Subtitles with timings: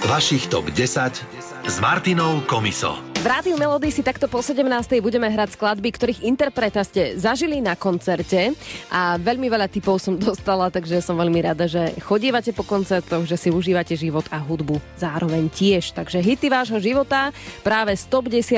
[0.00, 2.96] Vašich top 10 s Martinou Komiso.
[3.20, 4.64] V Rádiu Melody si takto po 17.
[5.04, 8.56] budeme hrať skladby, ktorých interpreta ste zažili na koncerte
[8.88, 13.36] a veľmi veľa typov som dostala, takže som veľmi rada, že chodívate po koncertoch, že
[13.36, 15.92] si užívate život a hudbu zároveň tiež.
[15.92, 17.28] Takže hity vášho života
[17.60, 18.56] práve z top 10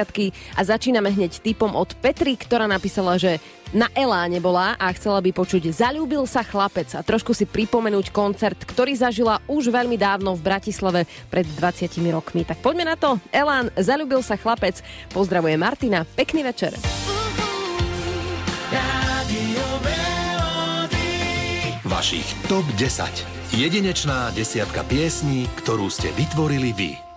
[0.54, 3.42] a začíname hneď typom od Petri, ktorá napísala, že
[3.72, 8.60] na Eláne bola a chcela by počuť Zalúbil sa chlapec a trošku si pripomenúť koncert,
[8.68, 12.44] ktorý zažila už veľmi dávno v Bratislave pred 20 rokmi.
[12.44, 13.16] Tak poďme na to.
[13.32, 14.84] Elán, Zalúbil sa chlapec.
[15.16, 16.04] Pozdravuje Martina.
[16.04, 16.76] Pekný večer.
[21.88, 23.56] Vašich TOP 10.
[23.56, 27.11] Jedinečná desiatka piesní, ktorú ste vytvorili vy.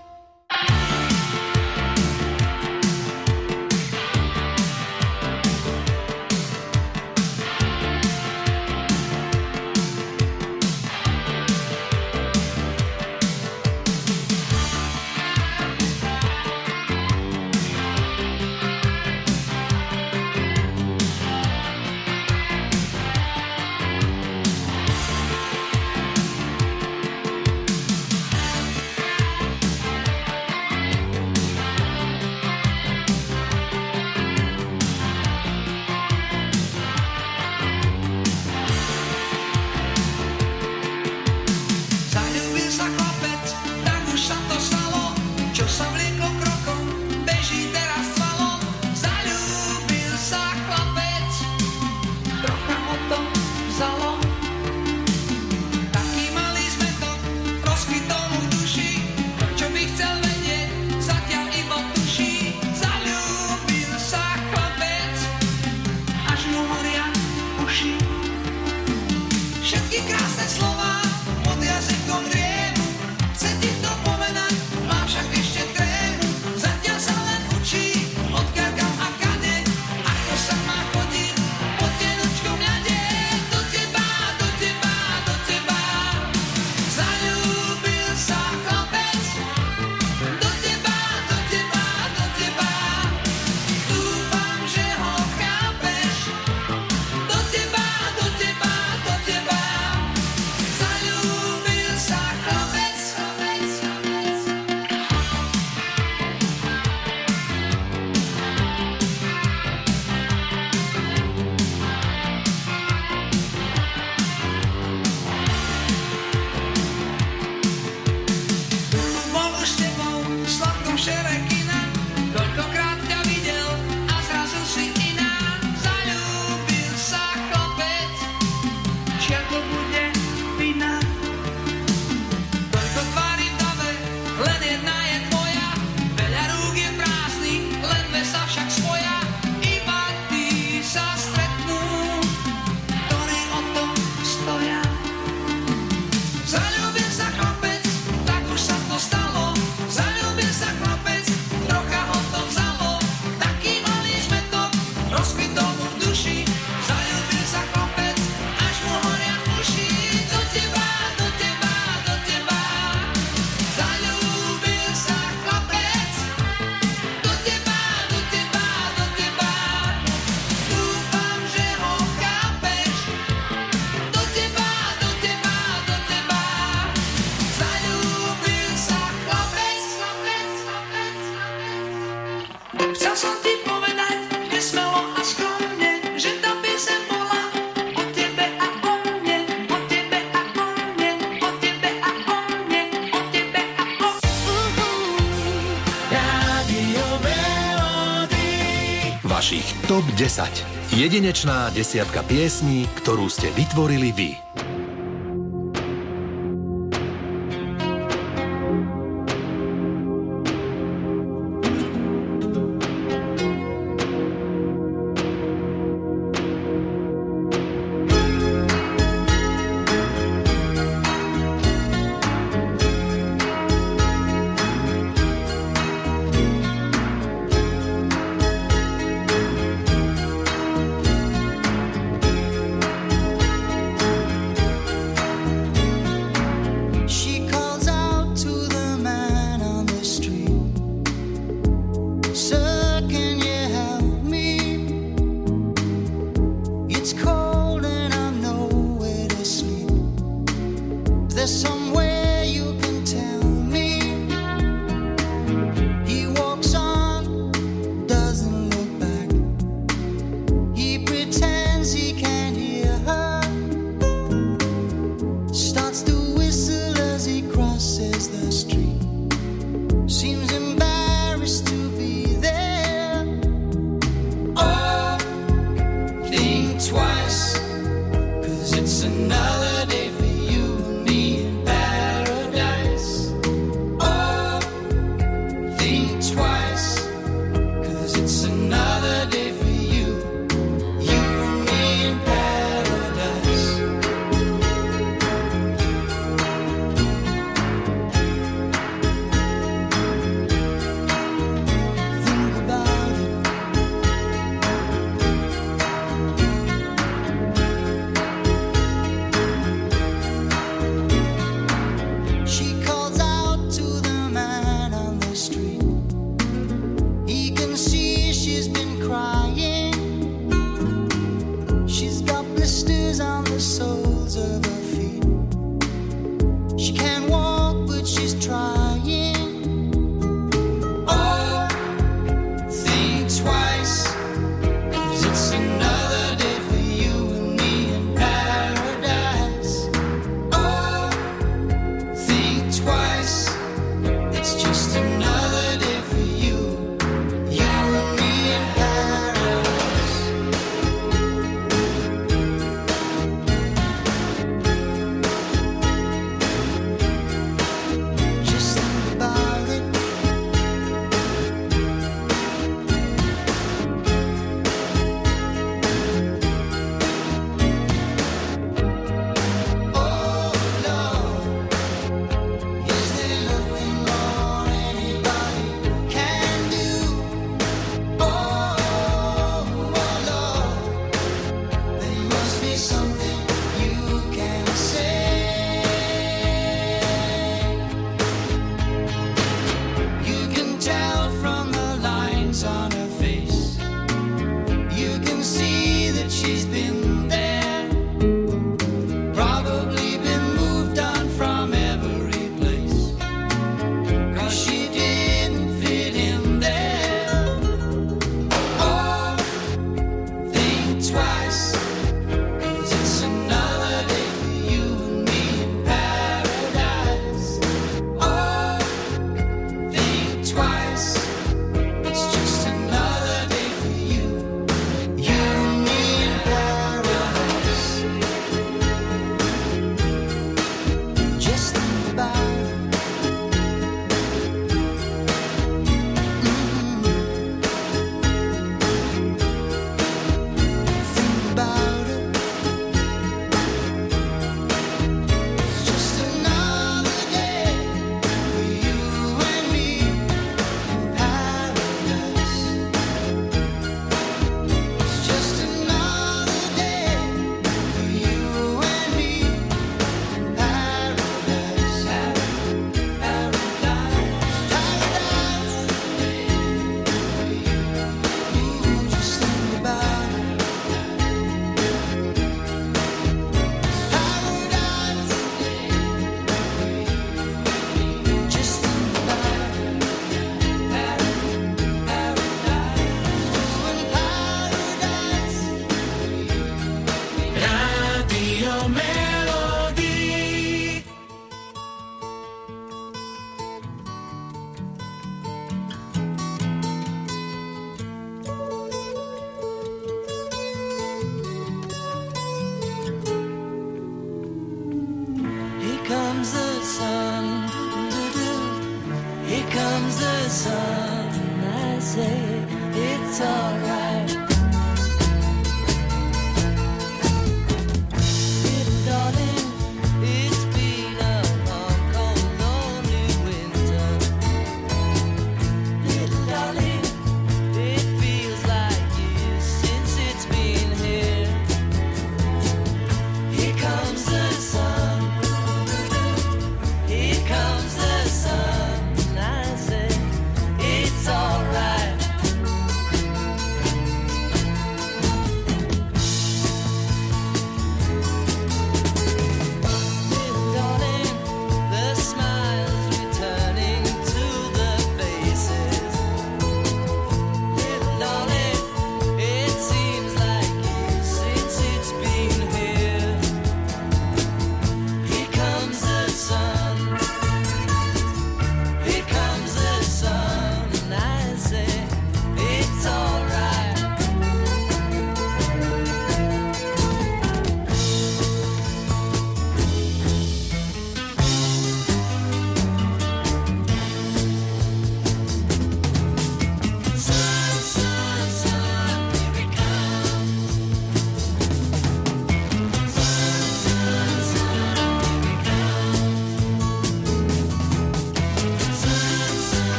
[200.15, 200.95] 10.
[200.95, 204.44] Jedinečná desiatka piesní, ktorú ste vytvorili vy.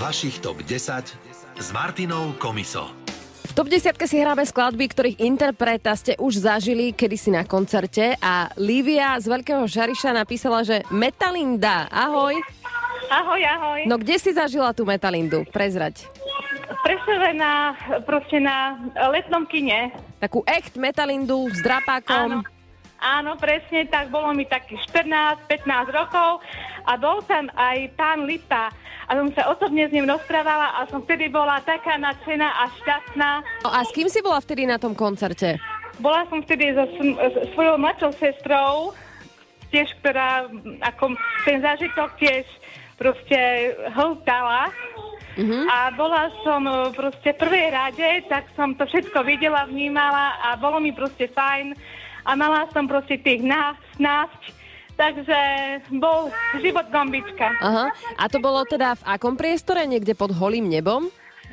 [0.00, 2.88] Vašich TOP 10 s Martinou Komiso.
[3.44, 8.48] V top 10 si hráme skladby, ktorých interpreta ste už zažili kedysi na koncerte a
[8.56, 12.32] Lívia z Veľkého Žariša napísala, že Metalinda, ahoj.
[13.12, 13.80] Ahoj, ahoj.
[13.84, 15.44] No kde si zažila tú Metalindu?
[15.52, 16.08] Prezrať.
[16.80, 17.76] Prešove na,
[18.08, 18.80] proste na
[19.12, 19.92] letnom kine.
[20.16, 22.40] Takú echt Metalindu s drapákom.
[22.40, 22.48] Áno.
[23.00, 26.44] Áno, presne, tak bolo mi takých 14-15 rokov
[26.90, 28.74] a bol tam aj pán Lipa
[29.06, 33.30] a som sa osobne s ním rozprávala a som vtedy bola taká nadšená a šťastná.
[33.62, 35.62] No a s kým si bola vtedy na tom koncerte?
[36.02, 36.86] Bola som vtedy so
[37.54, 38.90] svojou mladšou sestrou,
[39.70, 41.14] tiež, ktorá mm, ako
[41.46, 42.46] ten zážitok tiež
[42.98, 43.38] proste
[43.94, 44.74] hltala.
[45.72, 50.58] A bola som e, proste v prvej rade, tak som to všetko videla, vnímala a
[50.58, 51.72] bolo mi proste fajn.
[52.28, 54.52] A mala som proste tých nás, násť,
[55.00, 55.38] takže
[55.96, 56.28] bol
[56.60, 57.48] život gombička.
[57.64, 57.88] Aha.
[58.20, 59.88] A to bolo teda v akom priestore?
[59.88, 61.08] Niekde pod holým nebom?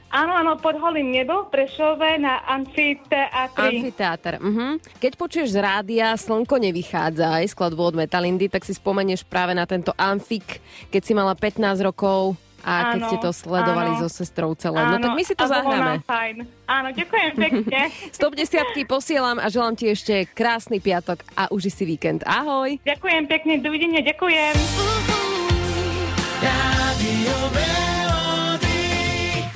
[0.07, 3.83] Áno, áno, pod holým nebo v Prešove na amfiteátri.
[3.83, 4.39] Amfiteáter.
[4.39, 4.79] Mhm.
[5.03, 9.67] Keď počuješ z rádia Slnko nevychádza aj skladbu od Metalindy, tak si spomenieš práve na
[9.67, 14.01] tento amfik, keď si mala 15 rokov a keď Áno, ste to sledovali áno.
[14.03, 14.75] so sestrou celé.
[14.77, 16.03] No Áno, tak my si to zahráme.
[16.03, 16.35] fajn.
[16.67, 17.79] Áno, ďakujem pekne.
[18.19, 22.27] 110 posielam a želám ti ešte krásny piatok a uži si víkend.
[22.27, 22.75] Ahoj.
[22.83, 24.53] ďakujem pekne, dovidenia, ďakujem.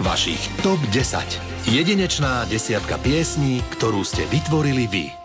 [0.01, 1.69] Vašich TOP 10.
[1.69, 5.20] Jedinečná desiatka piesní, ktorú ste vytvorili vy.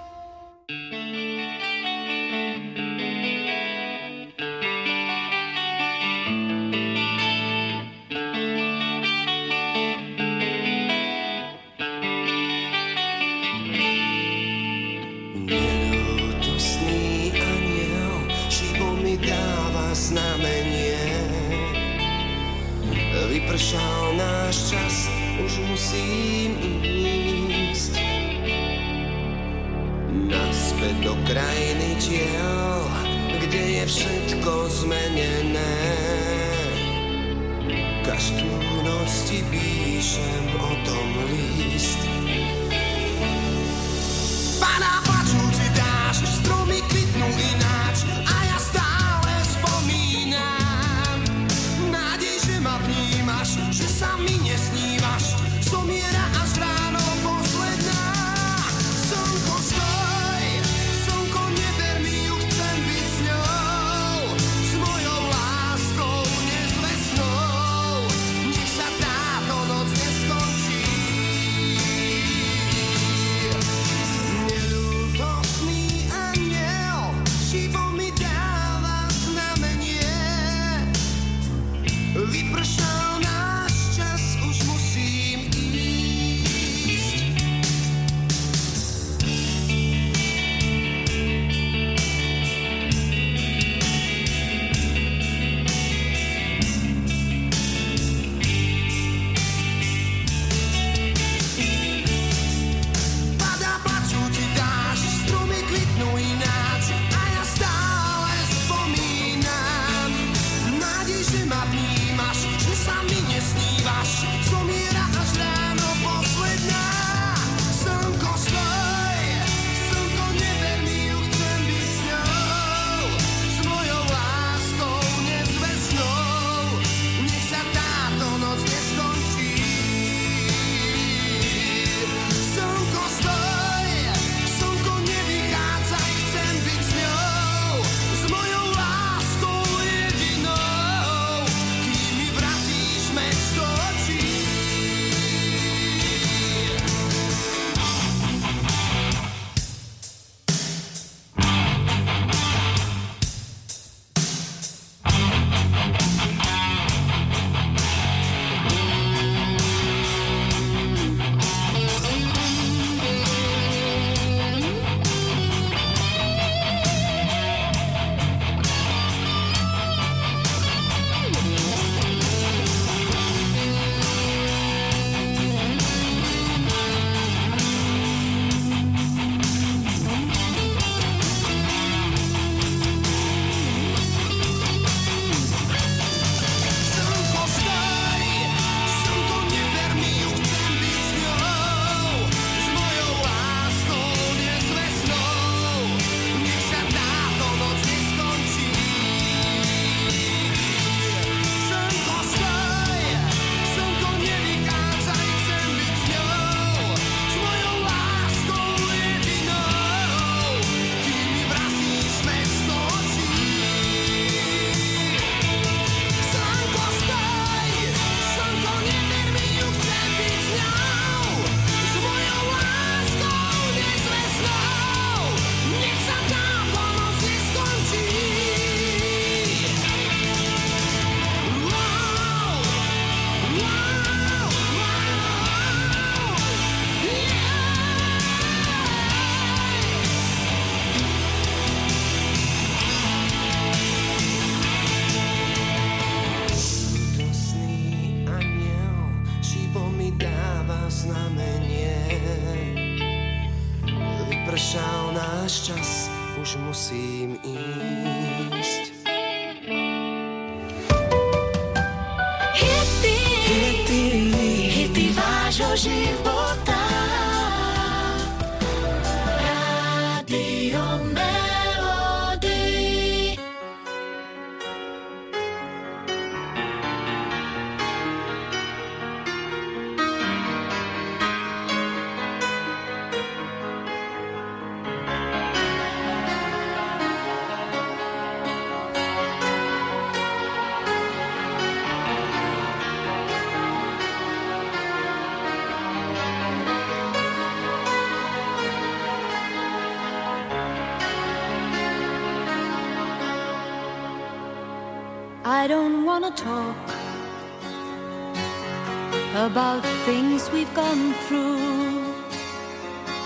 [310.29, 312.12] things we've gone through,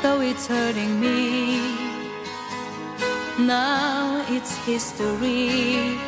[0.03, 1.61] though it's hurting me.
[3.39, 5.99] Now it's history.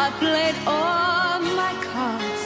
[0.00, 2.44] I've played all my cards,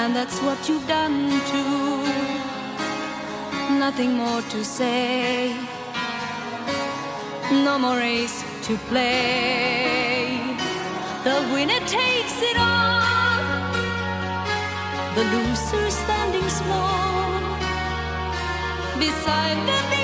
[0.00, 1.18] and that's what you've done
[1.50, 2.04] too.
[3.84, 5.56] Nothing more to say,
[7.66, 10.38] no more race to play.
[11.24, 13.13] The winner takes it all
[15.14, 17.40] the loser standing small
[18.98, 20.03] beside the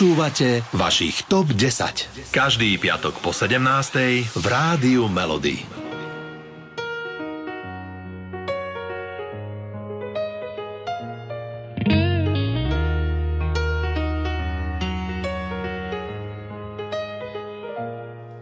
[0.00, 2.32] Počúvate vašich TOP 10.
[2.32, 4.32] Každý piatok po 17.
[4.32, 5.60] v Rádiu Melody.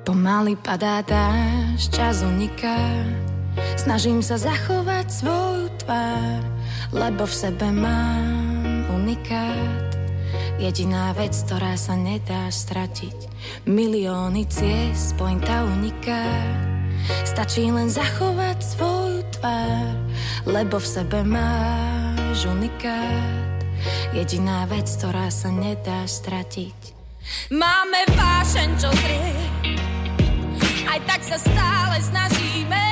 [0.07, 3.03] Pomaly padá dážď, čas uniká
[3.75, 6.39] Snažím sa zachovať svoju tvár
[6.95, 9.98] Lebo v sebe mám unikát
[10.59, 13.31] Jediná vec, ktorá sa nedá stratiť.
[13.71, 16.27] Milióny ciest, pointa uniká.
[17.23, 19.95] Stačí len zachovať svoju tvár
[20.51, 23.63] Lebo v sebe máš unikát.
[24.11, 26.75] Jediná vec, ktorá sa nedá stratiť.
[27.55, 29.39] Máme vášeň, čo zrie.
[30.91, 32.85] Aj tak sa stále snažíme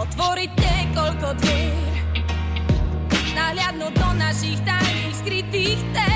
[0.00, 1.92] otvoriť niekoľko dvier.
[3.36, 6.11] Nahliadnúť do našich tajných skrytých tém.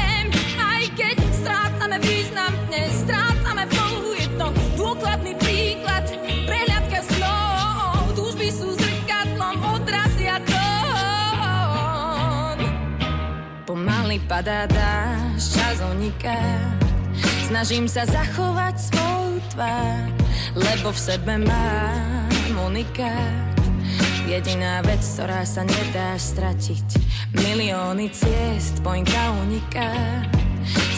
[14.26, 16.38] Padá dážď, čas uniká.
[17.46, 20.10] Snažím sa zachovať svoju tvár,
[20.58, 23.54] lebo v sebe mám unikát.
[24.26, 26.86] Jediná vec, ktorá sa nedá stratiť.
[27.38, 29.94] Milióny ciest, pointa uniká.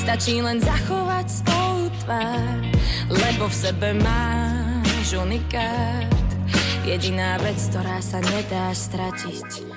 [0.01, 2.61] Stačí len zachovať svoju tvár,
[3.13, 6.09] lebo v sebe máš unikát.
[6.89, 9.69] Jediná vec, ktorá sa nedá stratiť.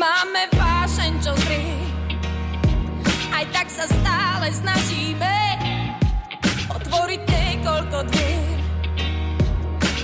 [0.00, 2.03] Máme vášeň, čo zrie,
[3.34, 5.34] aj tak sa stále snažíme
[6.70, 8.58] otvoriť niekoľko dvier.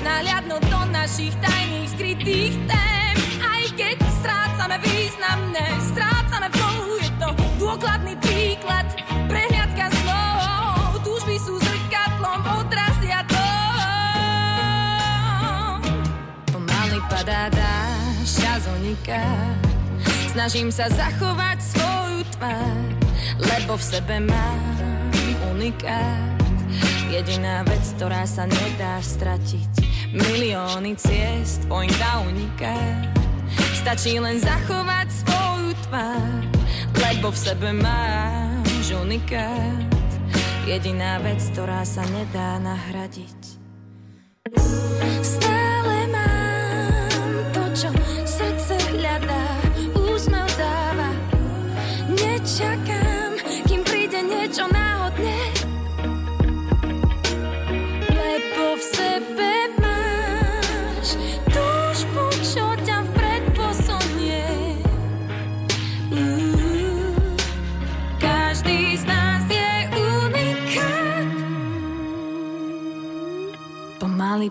[0.03, 3.15] Nahliadnúť do našich tajných skrytých tém.
[3.39, 6.99] Aj keď strácame významné, strácame flow.
[6.99, 7.29] Je to
[7.63, 8.91] dôkladný príklad,
[9.31, 10.99] prehliadka slov.
[11.07, 13.47] Túžby sú zrkadlom, odrazia to.
[16.51, 17.47] Pomaly padá
[18.91, 19.23] uniká.
[20.31, 23.00] Snažím sa zachovať svoju tvár,
[23.49, 24.61] lebo v sebe mám
[25.53, 26.41] unikát.
[27.11, 29.73] Jediná vec, ktorá sa nedá stratiť.
[30.15, 32.77] Milióny ciest, pointa uniká.
[33.75, 36.43] Stačí len zachovať svoju tvár,
[36.97, 39.89] lebo v sebe máš unikát.
[40.69, 43.59] Jediná vec, ktorá sa nedá nahradiť.
[45.25, 45.60] Stále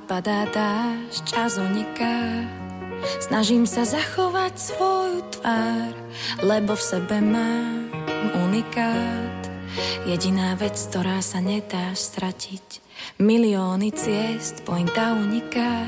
[0.09, 2.41] padá dážď, čas uniká.
[3.21, 5.93] Snažím sa zachovať svoju tvár,
[6.41, 7.93] lebo v sebe mám
[8.49, 9.41] unikát.
[10.09, 12.81] Jediná vec, ktorá sa nedá stratiť.
[13.21, 15.85] Milióny ciest, pointa uniká.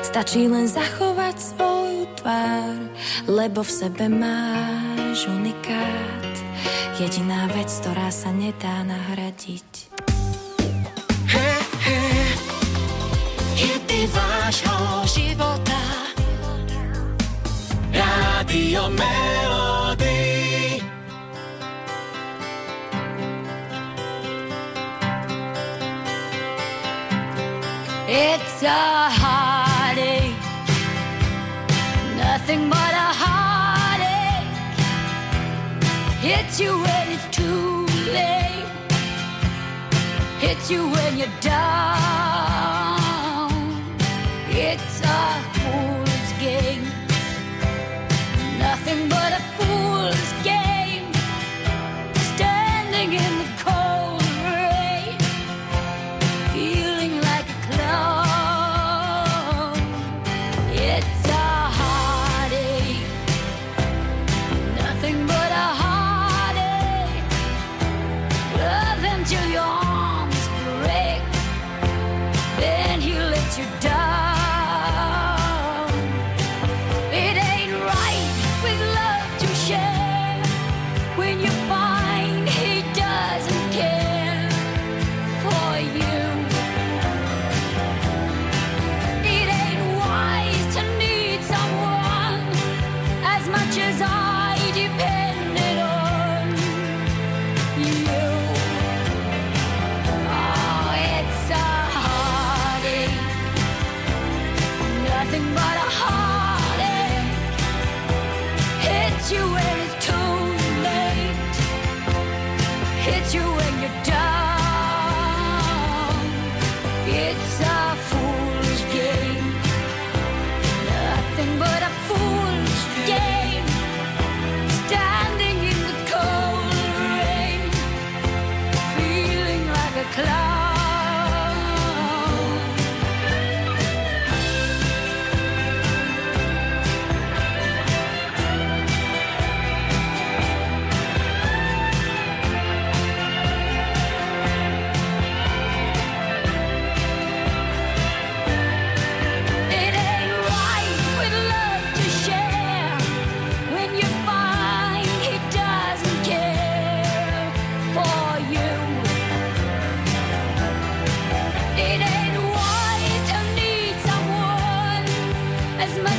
[0.00, 2.80] Stačí len zachovať svoju tvár,
[3.28, 6.34] lebo v sebe máš unikát.
[6.96, 9.92] Jediná vec, ktorá sa nedá nahradiť.
[14.06, 15.80] Vášho života
[17.92, 20.34] Rádio Melody
[28.06, 30.36] It's a heartache,
[32.16, 34.52] nothing but a heartache.
[36.20, 38.68] Hits you when it's too late,
[40.38, 42.33] hits you when you're down.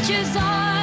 [0.05, 0.74] touches on.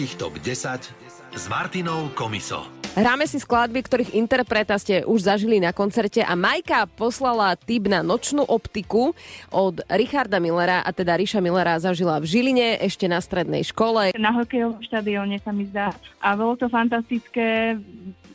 [0.00, 2.64] Vašich top 10 s Martinou Komiso.
[2.96, 8.00] Hráme si skladby, ktorých interpreta ste už zažili na koncerte a Majka poslala tip na
[8.00, 9.12] nočnú optiku
[9.52, 14.16] od Richarda Millera a teda Ríša Millera zažila v Žiline ešte na strednej škole.
[14.16, 15.92] Na hokejovom štadióne sa mi zdá.
[16.24, 17.76] A bolo to fantastické,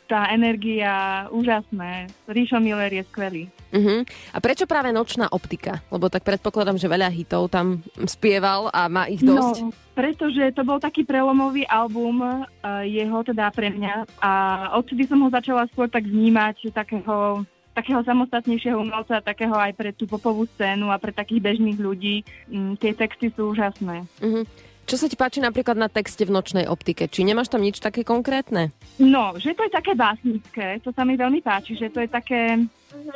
[0.06, 2.06] tá energia, úžasné.
[2.30, 3.44] Ríšo Miller je skvelý.
[3.74, 4.06] Uh-huh.
[4.32, 5.82] A prečo práve nočná optika?
[5.90, 9.66] Lebo tak predpokladám, že veľa hitov tam spieval a má ich dosť.
[9.66, 12.46] No, pretože to bol taký prelomový album uh,
[12.86, 14.06] jeho, teda pre mňa.
[14.22, 14.30] A
[14.78, 17.42] odtedy som ho začala skôr tak vnímať takého
[17.76, 22.24] takého samostatnejšieho umelca, takého aj pre tú popovú scénu a pre takých bežných ľudí.
[22.48, 24.08] Mm, tie texty sú úžasné.
[24.24, 24.48] Uh-huh.
[24.86, 27.10] Čo sa ti páči napríklad na texte v nočnej optike?
[27.10, 28.70] Či nemáš tam nič také konkrétne?
[29.02, 32.54] No, že to je také básnické, to sa mi veľmi páči, že to je také,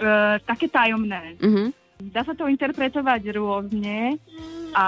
[0.02, 1.38] uh, také tajomné.
[1.38, 1.70] Uh-huh.
[2.10, 4.18] Dá sa to interpretovať rôzne
[4.74, 4.86] a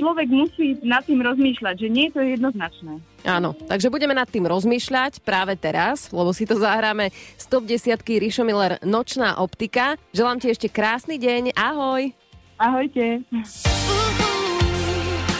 [0.00, 2.96] človek musí nad tým rozmýšľať, že nie je to jednoznačné.
[3.28, 8.00] Áno, takže budeme nad tým rozmýšľať práve teraz, lebo si to zahráme z top 10
[8.00, 10.00] Rišo Miller Nočná optika.
[10.16, 12.16] Želám ti ešte krásny deň, ahoj.
[12.56, 13.24] Ahojte.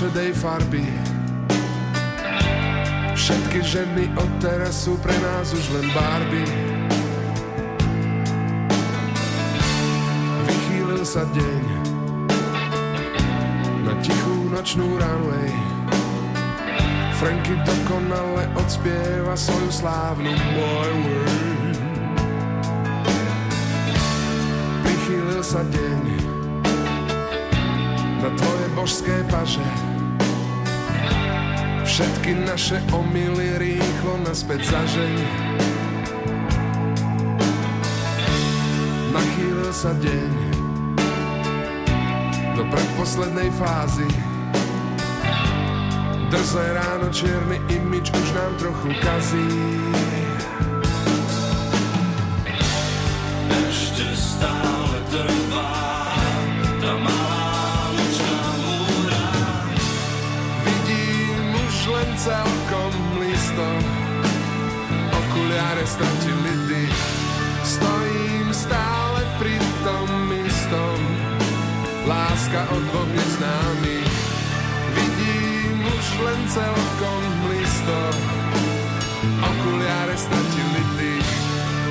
[0.00, 0.84] Tmavošedej farby.
[3.12, 6.40] Všetky ženy od teraz sú pre nás už len barby.
[10.48, 11.62] Vychýlil sa deň
[13.84, 15.52] na tichú nočnú runway.
[17.20, 20.96] Franky dokonale odspieva svoju slávnu My Way.
[24.80, 26.02] Prichýlil sa deň
[28.24, 29.89] na tvoje božské paže.
[31.90, 35.16] Všetky naše omily rýchlo naspäť zažeň.
[39.10, 40.32] Nachýlil sa deň
[42.54, 44.06] do predposlednej fázy.
[46.30, 49.50] Drzé ráno, čierny imič už nám trochu kazí.
[53.50, 54.59] Ešte stále
[72.50, 74.10] Láska od dvoch neznámych
[74.94, 77.98] Vidím už len celkom listo
[79.38, 81.30] Okuliare stratili dých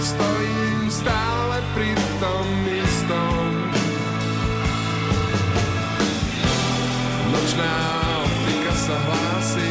[0.03, 3.47] Stojím stále pri tom istom.
[7.31, 7.75] Nočná
[8.27, 9.69] optika sa hlási,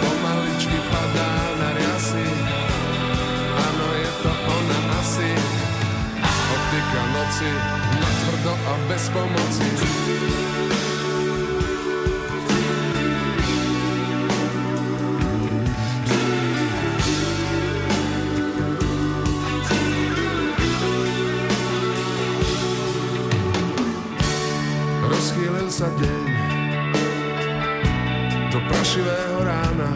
[0.00, 2.28] pomaličky padá na riasy.
[3.52, 5.30] Áno, je to ona asi,
[6.56, 7.77] optika noci,
[8.68, 9.64] a bez pomoci.
[25.08, 26.28] Rozchýlil sa deň
[28.52, 29.92] do prašivého rána.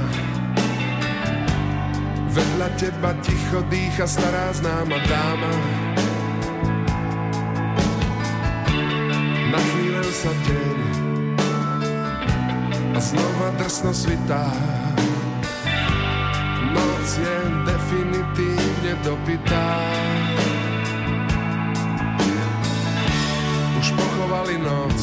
[2.32, 5.91] Vedľa teba ticho dýcha stará známa dáma.
[10.22, 10.78] Sa deň
[12.94, 14.46] a znova drsno svitá.
[16.70, 19.66] Noc je definitívne dopytá.
[23.82, 24.94] Už pochovali noc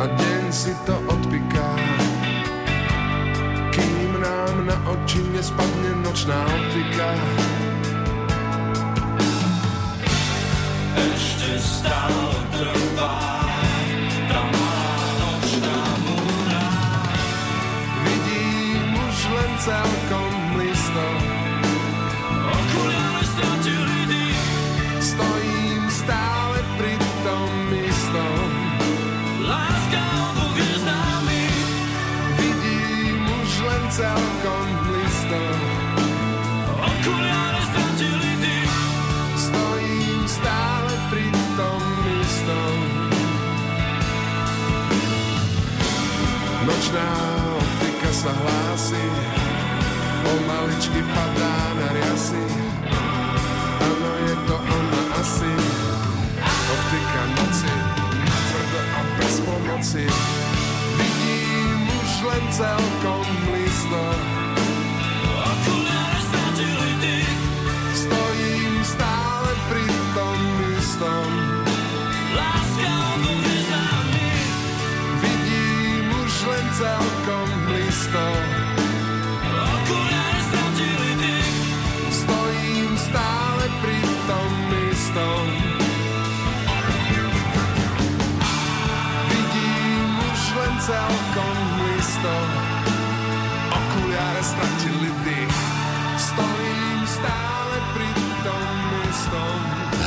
[0.00, 1.70] a deň si to odpiká.
[3.76, 7.12] Kým nám na oči nespadne nočná optika.
[10.96, 13.29] Ešte stále survive.
[50.30, 52.44] Pomaličky padá na riasy.
[53.82, 55.52] Áno, je to ona asi,
[56.70, 57.74] optika noci,
[58.22, 60.04] tvrdo a bez pomoci.
[60.94, 64.02] Vidím už len celkom listo,
[65.26, 67.18] okuliare stratili
[67.90, 70.38] stojím stále pri tom
[70.78, 71.30] istom.
[72.38, 74.50] láska od dvoch neznámych.
[75.26, 78.49] Vidím už len celkom listo.
[90.90, 92.34] Celkom listo.
[93.70, 95.58] Okuliare stratili dých.
[96.18, 98.10] Stojím stále pri
[98.42, 98.74] tom
[99.06, 99.58] istom.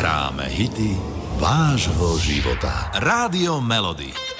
[0.03, 0.99] Hráme hity
[1.39, 2.91] vášho života.
[2.99, 4.32] Rádio Melody.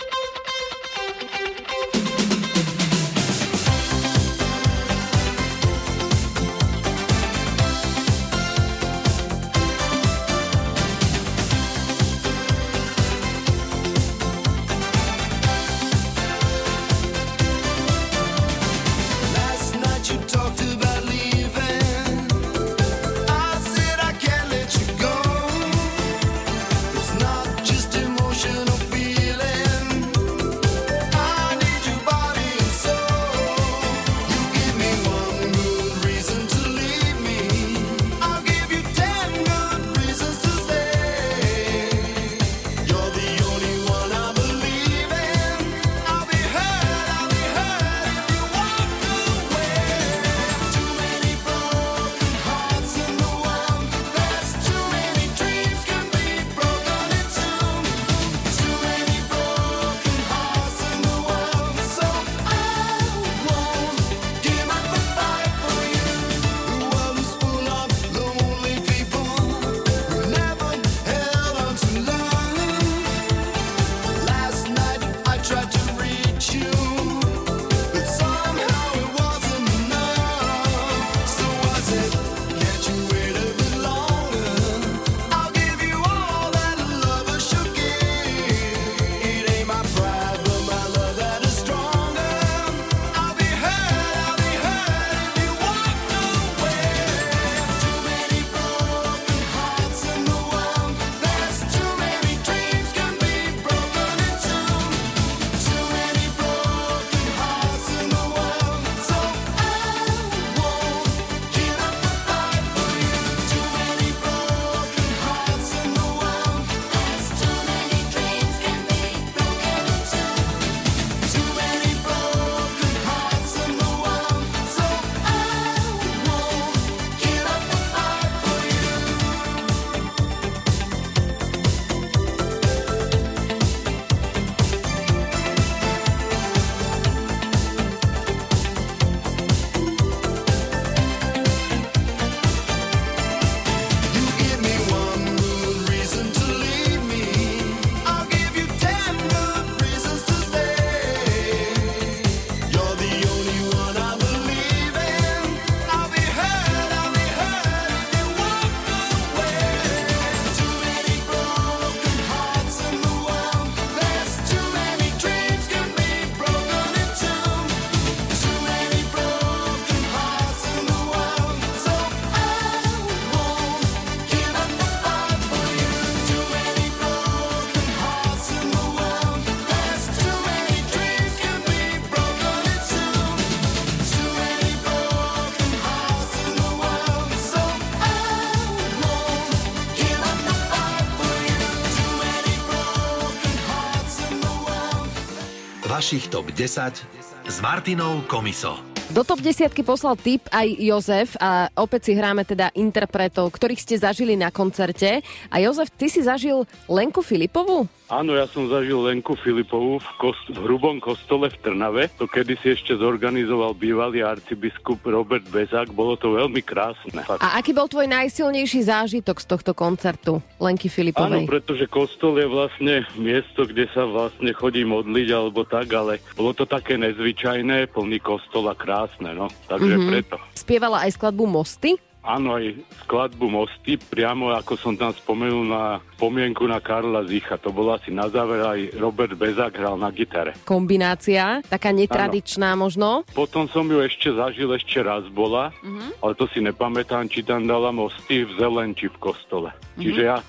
[196.14, 198.78] Vašich top 10 s Martinou Komiso.
[199.09, 203.97] Do top desiatky poslal tip aj Jozef a opäť si hráme teda interpretov, ktorých ste
[203.97, 205.26] zažili na koncerte.
[205.49, 207.89] A Jozef, ty si zažil Lenku Filipovú?
[208.06, 212.12] Áno, ja som zažil Lenku Filipovú v, kost- v hrubom kostole v Trnave.
[212.16, 215.89] To kedysi ešte zorganizoval bývalý arcibiskup Robert Bezák.
[215.89, 217.24] Bolo to veľmi krásne.
[217.39, 221.43] A aký bol tvoj najsilnejší zážitok z tohto koncertu Lenky Áno, Filipovej?
[221.47, 226.64] pretože kostol je vlastne miesto, kde sa vlastne chodí modliť alebo tak, ale bolo to
[226.64, 229.47] také nezvyčajné, plný kostol a krásne, no.
[229.66, 229.97] Takže Mhm.
[229.97, 230.12] mm-hmm.
[230.12, 230.36] preto.
[230.54, 231.95] Spievala aj skladbu Mosty?
[232.24, 232.72] Áno, aj
[233.04, 235.84] skladbu Mosty, priamo ako som tam spomenul na
[236.16, 237.60] spomienku na Karla Zicha.
[237.60, 240.56] To bolo asi na záver aj Robert Bezák hral na gitare.
[240.64, 243.28] Kombinácia, taká netradičná možno.
[243.30, 246.24] Potom som ju ešte zažil, ešte raz bola, Mhm.
[246.24, 249.76] ale to si nepamätám, či tam dala mosty v zelen, či v kostole.
[249.96, 250.40] Čiže ja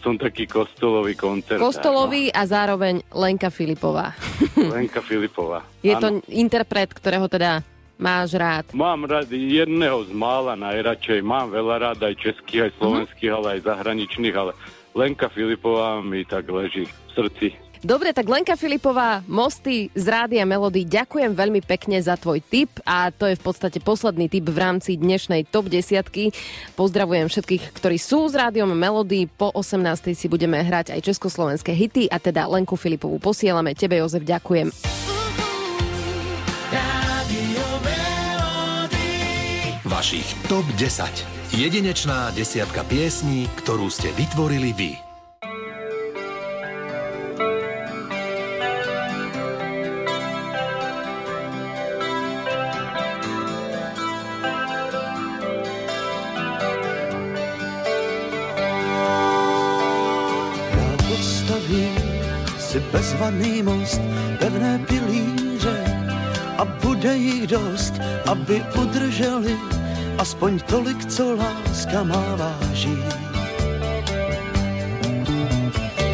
[0.00, 1.58] som taký kostolový koncert.
[1.58, 4.14] Kostolový a zároveň Lenka Filipová.
[4.54, 5.66] Lenka Filipová.
[5.82, 6.00] Je Áno.
[6.00, 7.66] to interpret, ktorého teda
[7.96, 8.70] máš rád.
[8.76, 11.20] Mám rád jedného z mála najradšej.
[11.24, 14.52] Mám veľa rád aj českých, aj slovenských, ale aj zahraničných, ale
[14.96, 17.48] Lenka Filipová mi tak leží v srdci.
[17.84, 23.12] Dobre, tak Lenka Filipová, Mosty z Rádia Melody, ďakujem veľmi pekne za tvoj tip a
[23.12, 26.08] to je v podstate posledný tip v rámci dnešnej top 10.
[26.74, 29.28] Pozdravujem všetkých, ktorí sú z Rádiom Melody.
[29.28, 30.16] Po 18.
[30.16, 33.76] si budeme hrať aj československé hity a teda Lenku Filipovú posielame.
[33.76, 34.72] Tebe, Jozef, ďakujem.
[39.86, 41.54] Vašich TOP 10.
[41.54, 44.92] Jedinečná desiatka piesní, ktorú ste vytvorili vy.
[62.56, 64.02] si bezvaný most,
[64.42, 65.78] pevné pilíře
[66.58, 67.94] a bude jich dost,
[68.26, 69.75] aby udrželi
[70.18, 72.98] aspoň tolik, co láska má váží.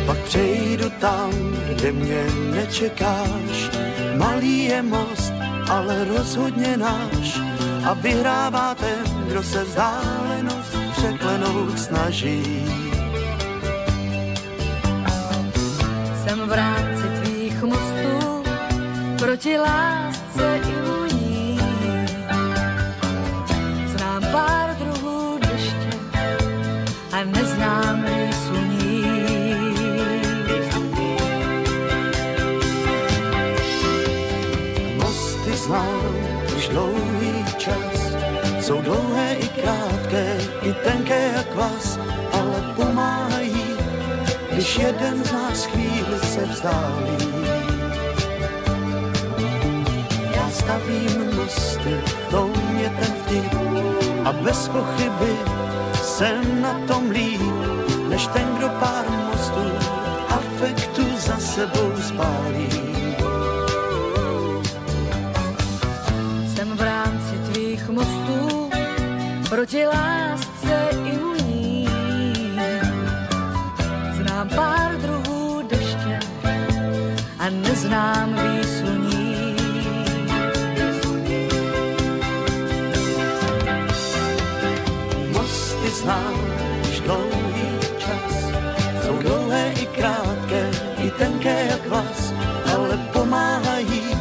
[0.07, 1.30] Pak přejdu tam,
[1.68, 3.70] kde mě nečekáš,
[4.16, 5.32] malý je most,
[5.70, 7.40] ale rozhodně náš
[7.84, 12.66] a vyhrává ten, kdo se vzdálenost překlenout snaží.
[16.24, 18.42] Jsem v rámci tvých mostů
[19.18, 20.82] proti lásce i
[38.73, 41.99] Jsou dlouhé i krátké, i tenké jak kvas,
[42.33, 43.64] ale pomáhají,
[44.53, 47.16] když jeden z nás chvíli se vzdálí.
[50.37, 52.53] Já stavím mosty, v tom
[52.99, 53.55] ten vtip,
[54.25, 55.37] a bez pochyby
[56.03, 57.41] jsem na tom líp,
[58.09, 59.73] než ten, kdo pár mostů
[60.29, 62.91] afektu za sebou spálí.
[69.73, 71.89] proti lásce imunní.
[74.12, 76.18] Znám pár druhů deště
[77.39, 79.57] a neznám výsluní.
[85.33, 86.35] Mosty znám
[86.83, 88.53] už dlouhý čas,
[89.05, 92.33] jsou dlouhé i krátké, i tenké jak vlas,
[92.77, 94.16] ale pomáhají,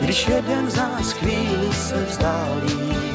[0.00, 3.09] když jeden z nás chvíli se vzdálí.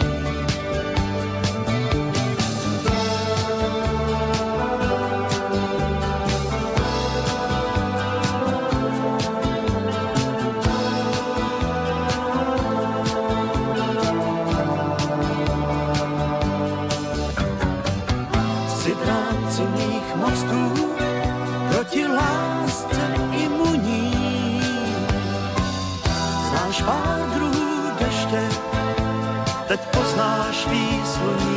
[30.17, 31.54] nas Wisły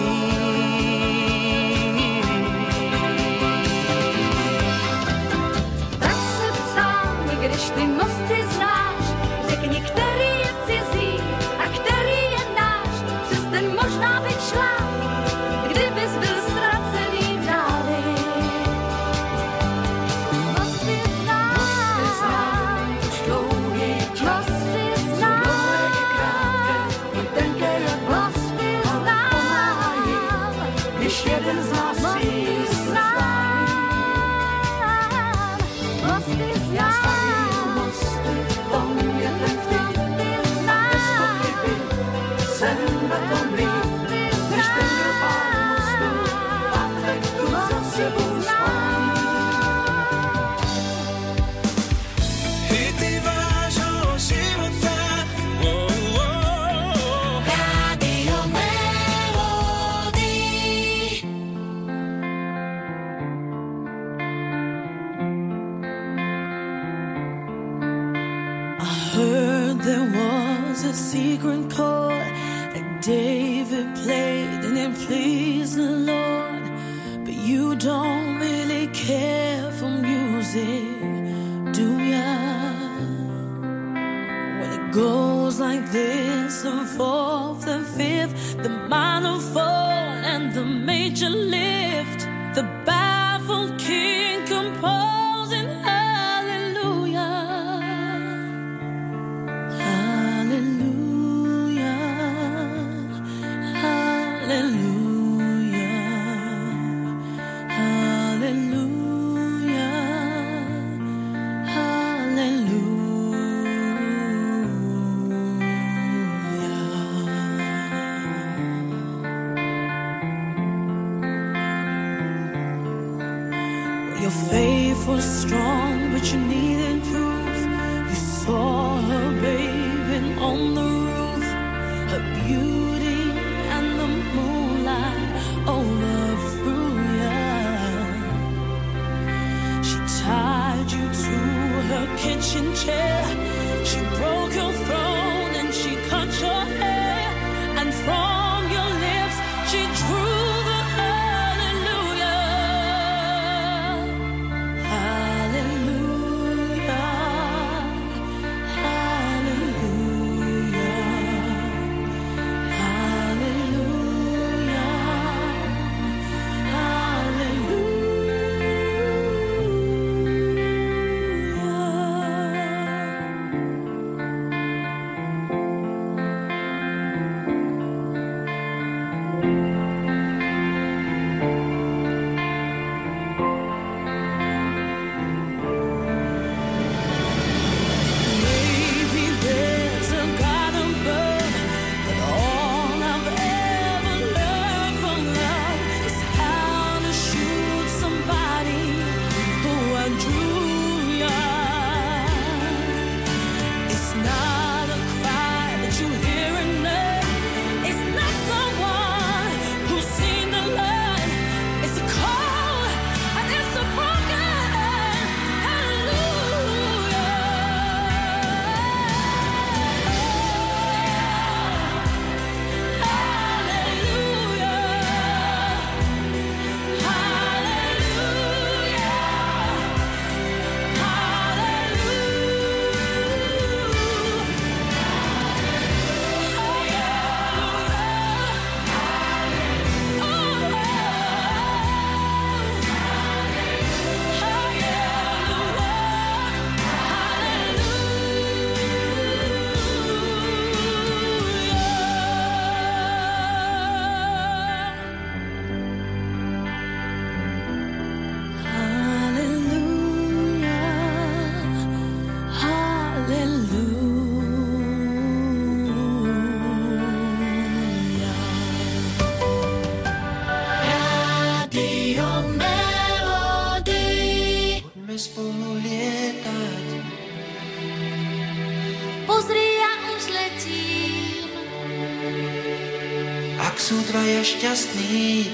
[284.49, 285.45] šťastný.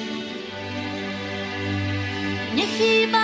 [2.54, 3.23] Nechýba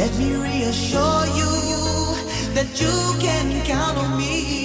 [0.00, 1.52] Let me reassure you
[2.54, 4.59] that you can count on me.